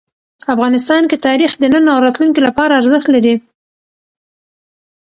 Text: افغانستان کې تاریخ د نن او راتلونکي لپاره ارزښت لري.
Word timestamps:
افغانستان 0.53 1.03
کې 1.09 1.17
تاریخ 1.27 1.51
د 1.57 1.63
نن 1.73 1.83
او 1.93 1.97
راتلونکي 2.05 2.41
لپاره 2.47 2.77
ارزښت 2.79 3.07
لري. 3.15 3.35